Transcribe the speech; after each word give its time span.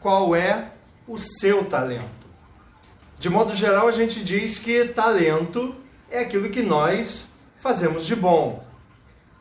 qual 0.00 0.34
é 0.34 0.72
o 1.06 1.18
seu 1.18 1.64
talento. 1.64 2.04
De 3.18 3.28
modo 3.28 3.54
geral, 3.54 3.88
a 3.88 3.92
gente 3.92 4.22
diz 4.22 4.58
que 4.58 4.84
talento 4.86 5.74
é 6.10 6.20
aquilo 6.20 6.50
que 6.50 6.62
nós 6.62 7.32
fazemos 7.60 8.06
de 8.06 8.14
bom. 8.14 8.64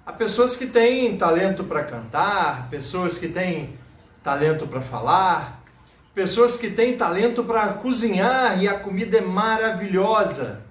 Há 0.05 0.13
pessoas 0.13 0.55
que 0.55 0.65
têm 0.65 1.17
talento 1.17 1.63
para 1.63 1.83
cantar, 1.83 2.69
pessoas 2.69 3.17
que 3.17 3.27
têm 3.27 3.77
talento 4.23 4.65
para 4.65 4.81
falar, 4.81 5.61
pessoas 6.15 6.57
que 6.57 6.71
têm 6.71 6.97
talento 6.97 7.43
para 7.43 7.73
cozinhar 7.73 8.61
e 8.61 8.67
a 8.67 8.79
comida 8.79 9.17
é 9.17 9.21
maravilhosa. 9.21 10.65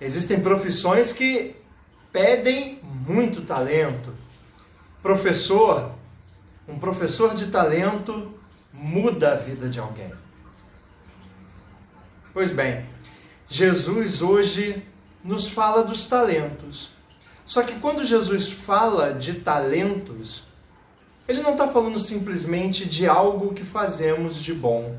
Existem 0.00 0.40
profissões 0.40 1.12
que 1.12 1.56
pedem 2.12 2.80
muito 2.82 3.42
talento. 3.42 4.14
Professor, 5.02 5.95
um 6.68 6.78
professor 6.78 7.34
de 7.34 7.46
talento 7.46 8.34
muda 8.72 9.32
a 9.32 9.36
vida 9.36 9.68
de 9.68 9.78
alguém. 9.78 10.12
Pois 12.32 12.50
bem, 12.50 12.84
Jesus 13.48 14.20
hoje 14.20 14.82
nos 15.24 15.48
fala 15.48 15.82
dos 15.82 16.06
talentos. 16.06 16.90
Só 17.46 17.62
que 17.62 17.78
quando 17.78 18.04
Jesus 18.04 18.50
fala 18.50 19.14
de 19.14 19.34
talentos, 19.34 20.44
ele 21.28 21.42
não 21.42 21.52
está 21.52 21.68
falando 21.68 21.98
simplesmente 21.98 22.88
de 22.88 23.06
algo 23.06 23.54
que 23.54 23.64
fazemos 23.64 24.36
de 24.42 24.52
bom. 24.52 24.98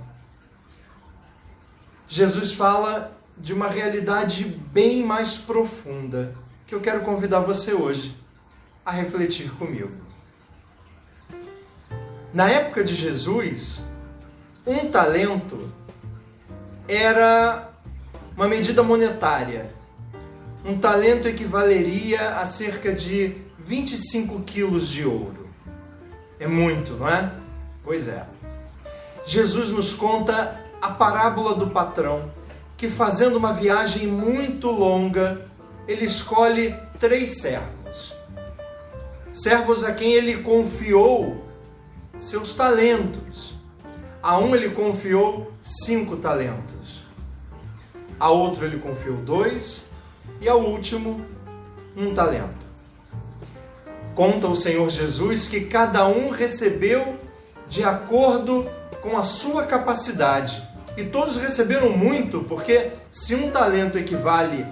Jesus 2.08 2.54
fala 2.54 3.16
de 3.38 3.54
uma 3.54 3.68
realidade 3.68 4.46
bem 4.46 5.04
mais 5.04 5.38
profunda 5.38 6.34
que 6.66 6.74
eu 6.74 6.82
quero 6.82 7.02
convidar 7.02 7.42
você 7.42 7.74
hoje 7.74 8.16
a 8.86 8.92
refletir 8.92 9.52
comigo. 9.52 10.07
Na 12.38 12.48
época 12.52 12.84
de 12.84 12.94
Jesus, 12.94 13.82
um 14.64 14.92
talento 14.92 15.72
era 16.88 17.68
uma 18.36 18.48
medida 18.48 18.84
monetária. 18.84 19.74
Um 20.64 20.78
talento 20.78 21.28
equivaleria 21.28 22.36
a 22.36 22.46
cerca 22.46 22.94
de 22.94 23.36
25 23.58 24.42
quilos 24.42 24.88
de 24.88 25.04
ouro. 25.04 25.48
É 26.40 26.46
muito, 26.46 26.94
não 26.94 27.10
é? 27.10 27.32
Pois 27.84 28.08
é. 28.08 28.24
Jesus 29.26 29.72
nos 29.72 29.94
conta 29.94 30.62
a 30.80 30.90
parábola 30.90 31.56
do 31.56 31.72
patrão 31.72 32.32
que, 32.78 32.88
fazendo 32.88 33.38
uma 33.38 33.52
viagem 33.52 34.06
muito 34.06 34.70
longa, 34.70 35.42
ele 35.88 36.06
escolhe 36.06 36.76
três 37.00 37.42
servos. 37.42 38.14
Servos 39.34 39.84
a 39.84 39.92
quem 39.92 40.14
ele 40.14 40.44
confiou 40.44 41.47
seus 42.20 42.54
talentos. 42.54 43.54
A 44.22 44.38
um 44.40 44.56
ele 44.56 44.70
confiou 44.70 45.52
cinco 45.64 46.18
talentos 46.18 46.78
a 48.20 48.30
outro 48.30 48.66
ele 48.66 48.78
confiou 48.78 49.18
dois, 49.18 49.86
e 50.42 50.50
ao 50.50 50.62
último, 50.62 51.26
um 51.96 52.14
talento. 52.14 52.68
Conta 54.16 54.48
o 54.48 54.56
Senhor 54.56 54.90
Jesus 54.90 55.48
que 55.48 55.62
cada 55.62 56.08
um 56.08 56.30
recebeu 56.30 57.16
de 57.68 57.84
acordo 57.84 58.68
com 59.02 59.18
a 59.18 59.24
sua 59.24 59.64
capacidade. 59.64 60.64
E 60.96 61.04
todos 61.06 61.38
receberam 61.38 61.96
muito, 61.96 62.40
porque 62.42 62.92
se 63.12 63.36
um 63.36 63.52
talento 63.52 63.98
equivale 63.98 64.66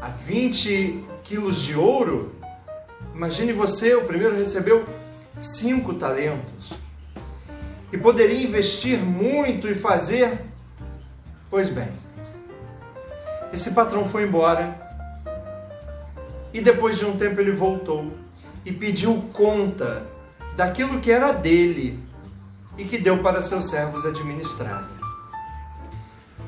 a 0.00 0.08
20 0.08 1.04
quilos 1.22 1.62
de 1.62 1.76
ouro, 1.76 2.34
imagine 3.14 3.52
você, 3.52 3.94
o 3.94 4.04
primeiro 4.04 4.34
recebeu 4.34 4.86
cinco 5.38 5.92
talentos. 5.94 6.72
E 7.92 7.98
poderia 7.98 8.42
investir 8.42 8.98
muito 8.98 9.68
e 9.68 9.74
fazer, 9.74 10.40
pois 11.48 11.68
bem, 11.68 11.88
esse 13.52 13.72
patrão 13.72 14.08
foi 14.08 14.24
embora 14.24 14.76
e 16.52 16.60
depois 16.60 16.98
de 16.98 17.04
um 17.04 17.16
tempo 17.16 17.40
ele 17.40 17.52
voltou 17.52 18.10
e 18.64 18.72
pediu 18.72 19.28
conta 19.32 20.02
daquilo 20.56 21.00
que 21.00 21.12
era 21.12 21.32
dele 21.32 21.98
e 22.76 22.84
que 22.84 22.98
deu 22.98 23.22
para 23.22 23.40
seus 23.40 23.66
servos 23.66 24.04
administrarem. 24.04 24.96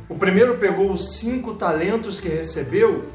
O 0.09 0.17
primeiro 0.17 0.57
pegou 0.57 0.91
os 0.91 1.19
cinco 1.19 1.55
talentos 1.55 2.19
que 2.19 2.29
recebeu 2.29 3.09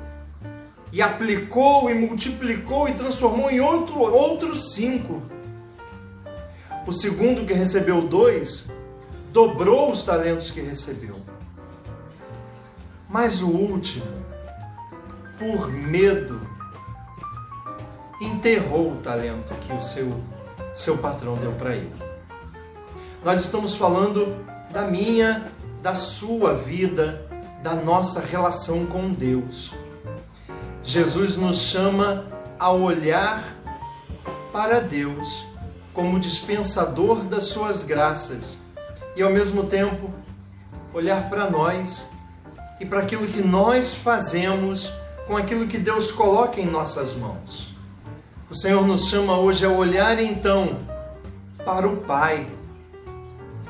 e 0.92 1.02
aplicou 1.02 1.90
e 1.90 1.96
multiplicou 1.96 2.88
e 2.88 2.94
transformou 2.94 3.50
em 3.50 3.60
outro, 3.60 4.00
outros 4.00 4.74
cinco. 4.74 5.22
O 6.86 6.92
segundo, 6.92 7.46
que 7.46 7.54
recebeu 7.54 8.02
dois, 8.02 8.70
dobrou 9.32 9.92
os 9.92 10.04
talentos 10.04 10.52
que 10.52 10.60
recebeu. 10.60 11.16
Mas 13.08 13.42
o 13.42 13.48
último, 13.48 14.06
por 15.40 15.72
medo, 15.72 16.42
enterrou 18.20 18.94
o 18.94 18.96
talento 18.98 19.54
que 19.62 19.74
o 19.74 19.80
seu, 19.80 20.22
seu 20.76 20.98
patrão 20.98 21.38
deu 21.38 21.52
para 21.54 21.76
ele. 21.76 21.94
Nós 23.24 23.42
estamos 23.42 23.76
falando 23.76 24.44
da 24.72 24.82
minha, 24.82 25.46
da 25.82 25.96
sua 25.96 26.54
vida, 26.56 27.26
da 27.62 27.74
nossa 27.74 28.20
relação 28.20 28.86
com 28.86 29.10
Deus. 29.14 29.72
Jesus 30.84 31.38
nos 31.38 31.60
chama 31.60 32.26
a 32.60 32.72
olhar 32.72 33.56
para 34.52 34.82
Deus 34.82 35.53
como 35.94 36.20
dispensador 36.20 37.24
das 37.24 37.46
suas 37.46 37.84
graças 37.84 38.60
e 39.16 39.22
ao 39.22 39.30
mesmo 39.30 39.66
tempo 39.66 40.12
olhar 40.94 41.30
para 41.30 41.50
nós 41.50 42.10
e 42.80 42.86
para 42.86 43.00
aquilo 43.00 43.28
que 43.28 43.42
nós 43.42 43.94
fazemos 43.94 44.92
com 45.28 45.38
aquilo 45.38 45.68
que 45.68 45.78
Deus 45.78 46.12
coloca 46.12 46.60
em 46.60 46.66
nossas 46.66 47.16
mãos. 47.16 47.74
O 48.50 48.56
Senhor 48.56 48.86
nos 48.86 49.08
chama 49.08 49.38
hoje 49.38 49.66
a 49.66 49.70
olhar 49.70 50.22
então 50.22 50.78
para 51.64 51.88
o 51.88 51.98
Pai 51.98 52.46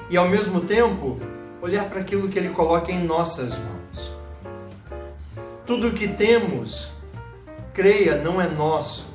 e 0.10 0.18
ao 0.18 0.28
mesmo 0.28 0.62
tempo 0.62 1.18
olhar 1.62 1.86
para 1.86 2.02
aquilo 2.02 2.28
que 2.28 2.40
Ele 2.40 2.50
coloca 2.50 2.92
em 2.92 3.04
nossas 3.04 3.52
mãos. 3.58 4.14
Tudo 5.66 5.88
o 5.88 5.94
que 5.94 6.08
temos, 6.08 6.90
creia, 7.74 8.18
não 8.18 8.42
é 8.42 8.48
nosso. 8.48 9.13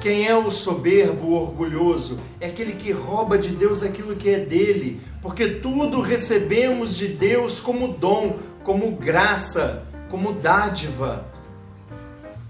Quem 0.00 0.26
é 0.26 0.34
o 0.34 0.50
soberbo, 0.50 1.32
orgulhoso? 1.32 2.18
É 2.40 2.46
aquele 2.46 2.72
que 2.72 2.90
rouba 2.90 3.36
de 3.36 3.50
Deus 3.50 3.82
aquilo 3.82 4.16
que 4.16 4.30
é 4.30 4.38
dele, 4.38 4.98
porque 5.20 5.46
tudo 5.46 6.00
recebemos 6.00 6.96
de 6.96 7.06
Deus 7.06 7.60
como 7.60 7.88
dom, 7.88 8.38
como 8.64 8.92
graça, 8.92 9.84
como 10.08 10.32
dádiva. 10.32 11.26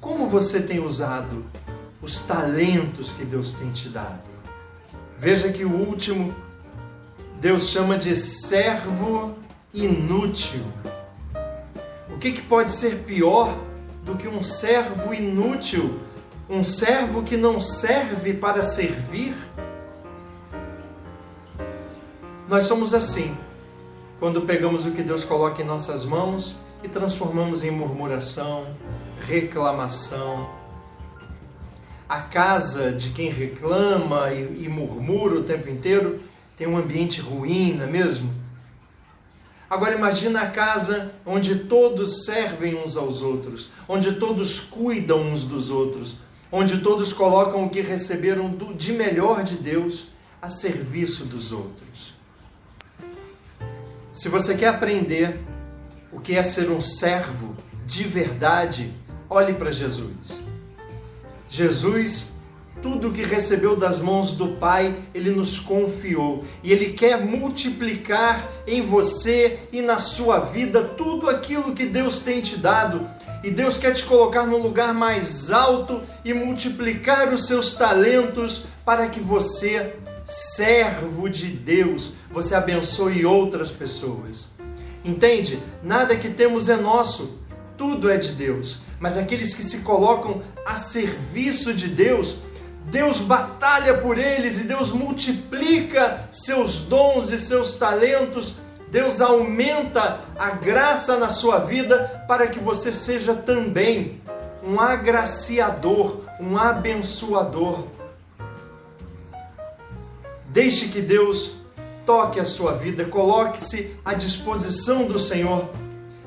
Como 0.01 0.29
você 0.29 0.63
tem 0.63 0.79
usado 0.79 1.45
os 2.01 2.21
talentos 2.21 3.15
que 3.15 3.25
Deus 3.25 3.55
tem 3.55 3.73
te 3.73 3.89
dado? 3.89 4.21
Veja 5.19 5.51
que 5.51 5.65
o 5.65 5.75
último 5.75 6.33
Deus 7.41 7.69
chama 7.69 7.99
de 7.99 8.15
servo 8.15 9.35
inútil. 9.75 10.63
O 12.09 12.17
que, 12.17 12.31
que 12.31 12.43
pode 12.43 12.71
ser 12.71 12.99
pior 12.99 13.59
do 14.05 14.15
que 14.15 14.29
um 14.29 14.43
servo 14.43 15.13
inútil? 15.13 15.99
Um 16.51 16.65
servo 16.65 17.23
que 17.23 17.37
não 17.37 17.61
serve 17.61 18.35
para 18.35 18.61
servir? 18.61 19.37
Nós 22.49 22.65
somos 22.65 22.93
assim 22.93 23.37
quando 24.19 24.41
pegamos 24.41 24.85
o 24.85 24.91
que 24.91 25.01
Deus 25.01 25.25
coloca 25.25 25.63
em 25.63 25.65
nossas 25.65 26.05
mãos 26.05 26.57
e 26.83 26.89
transformamos 26.89 27.63
em 27.63 27.71
murmuração, 27.71 28.67
reclamação. 29.25 30.51
A 32.09 32.19
casa 32.19 32.91
de 32.91 33.11
quem 33.11 33.31
reclama 33.31 34.33
e, 34.33 34.69
murmura 34.69 35.37
o 35.37 35.45
tempo 35.45 35.71
inteiro 35.71 36.19
tem 36.57 36.67
um 36.67 36.77
ambiente 36.77 37.21
ruim, 37.21 37.75
não 37.75 37.85
é 37.85 37.89
mesmo? 37.89 38.29
Agora 39.71 39.95
imagina 39.95 40.41
a 40.41 40.51
casa 40.51 41.13
onde 41.25 41.61
todos 41.61 42.25
servem 42.25 42.75
uns 42.75 42.97
aos 42.97 43.23
outros, 43.23 43.71
onde 43.89 44.17
todos 44.17 44.59
cuidam 44.59 45.21
uns 45.21 45.45
dos 45.45 45.71
outros, 45.71 46.17
onde 46.53 46.79
todos 46.79 47.13
colocam 47.13 47.65
o 47.65 47.71
que 47.71 47.81
receberam 47.81 48.55
de 48.77 48.93
melhor 48.93 49.43
de 49.43 49.57
Deus 49.57 50.09
a 50.41 50.49
serviço 50.49 51.25
dos 51.27 51.53
outros. 51.53 52.15
Se 54.13 54.29
você 54.29 54.57
quer 54.57 54.69
aprender 54.69 55.41
o 56.13 56.21
que 56.21 56.37
é 56.37 56.43
ser 56.43 56.71
um 56.71 56.81
servo 56.81 57.57
de 57.87 58.05
verdade, 58.05 58.93
olhe 59.29 59.55
para 59.55 59.71
Jesus. 59.71 60.41
Jesus, 61.49 62.33
tudo 62.83 63.09
o 63.09 63.13
que 63.13 63.23
recebeu 63.23 63.77
das 63.77 63.99
mãos 63.99 64.33
do 64.33 64.49
Pai, 64.57 64.95
ele 65.15 65.31
nos 65.31 65.59
confiou 65.59 66.45
e 66.63 66.73
ele 66.73 66.93
quer 66.93 67.25
multiplicar 67.25 68.51
em 68.67 68.87
você 68.87 69.61
e 69.73 69.83
na 69.83 69.99
sua 69.99 70.41
vida 70.41 70.83
tudo 70.83 71.29
aquilo 71.29 71.75
que 71.75 71.87
Deus 71.87 72.21
tem 72.21 72.41
te 72.41 72.57
dado. 72.57 73.09
E 73.43 73.51
Deus 73.51 73.79
quer 73.79 73.93
te 73.93 74.05
colocar 74.05 74.47
no 74.47 74.59
lugar 74.59 74.93
mais 74.93 75.51
alto 75.51 76.03
e 76.25 76.35
multiplicar 76.35 77.33
os 77.33 77.47
seus 77.47 77.75
talentos 77.75 78.65
para 78.85 79.09
que 79.09 79.21
você 79.21 79.95
servo 80.31 81.29
de 81.29 81.47
Deus, 81.47 82.13
você 82.31 82.55
abençoe 82.55 83.27
outras 83.27 83.71
pessoas. 83.71 84.51
Entende? 85.05 85.59
Nada 85.83 86.17
que 86.17 86.29
temos 86.29 86.69
é 86.69 86.77
nosso, 86.77 87.41
tudo 87.77 88.11
é 88.11 88.17
de 88.17 88.33
Deus. 88.33 88.81
Mas 89.01 89.17
aqueles 89.17 89.55
que 89.55 89.65
se 89.65 89.79
colocam 89.79 90.43
a 90.65 90.77
serviço 90.77 91.73
de 91.73 91.89
Deus, 91.89 92.41
Deus 92.91 93.19
batalha 93.19 93.95
por 93.95 94.19
eles 94.19 94.59
e 94.59 94.65
Deus 94.65 94.93
multiplica 94.93 96.29
seus 96.31 96.81
dons 96.81 97.33
e 97.33 97.39
seus 97.39 97.75
talentos. 97.75 98.57
Deus 98.91 99.21
aumenta 99.21 100.21
a 100.37 100.51
graça 100.51 101.17
na 101.17 101.29
sua 101.29 101.61
vida 101.61 102.25
para 102.27 102.49
que 102.49 102.59
você 102.59 102.93
seja 102.93 103.35
também 103.35 104.21
um 104.65 104.81
agraciador, 104.81 106.23
um 106.41 106.59
abençoador. 106.59 107.85
Deixe 110.47 110.89
que 110.89 111.01
Deus 111.01 111.57
toque 112.05 112.41
a 112.41 112.45
sua 112.45 112.73
vida, 112.73 113.05
coloque-se 113.05 113.97
à 114.05 114.15
disposição 114.15 115.05
do 115.05 115.19
Senhor 115.19 115.71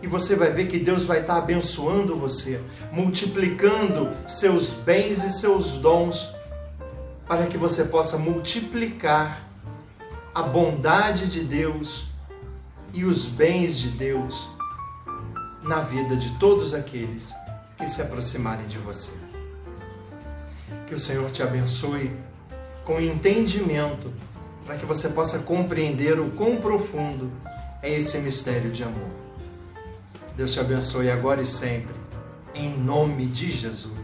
e 0.01 0.07
você 0.07 0.35
vai 0.35 0.51
ver 0.51 0.67
que 0.67 0.79
Deus 0.79 1.03
vai 1.03 1.19
estar 1.19 1.37
abençoando 1.37 2.15
você, 2.15 2.61
multiplicando 2.91 4.09
seus 4.25 4.69
bens 4.69 5.23
e 5.23 5.29
seus 5.29 5.73
dons, 5.73 6.29
para 7.27 7.47
que 7.47 7.57
você 7.57 7.85
possa 7.85 8.17
multiplicar 8.17 9.47
a 10.33 10.41
bondade 10.41 11.27
de 11.27 11.41
Deus 11.41 12.12
e 12.93 13.03
os 13.03 13.25
bens 13.25 13.77
de 13.77 13.89
Deus 13.89 14.47
na 15.63 15.81
vida 15.81 16.15
de 16.15 16.37
todos 16.37 16.73
aqueles 16.73 17.33
que 17.77 17.87
se 17.89 18.01
aproximarem 18.01 18.67
de 18.67 18.77
você. 18.77 19.13
Que 20.85 20.93
o 20.93 20.99
Senhor 20.99 21.29
te 21.31 21.41
abençoe 21.41 22.11
com 22.85 22.99
entendimento, 22.99 24.13
para 24.65 24.77
que 24.77 24.85
você 24.85 25.09
possa 25.09 25.39
compreender 25.39 26.19
o 26.19 26.29
quão 26.31 26.57
profundo 26.57 27.31
é 27.81 27.91
esse 27.91 28.17
mistério 28.19 28.71
de 28.71 28.83
amor. 28.83 29.09
Deus 30.35 30.53
te 30.53 30.59
abençoe 30.59 31.09
agora 31.09 31.41
e 31.41 31.45
sempre, 31.45 31.95
em 32.53 32.77
nome 32.77 33.25
de 33.25 33.51
Jesus. 33.51 34.02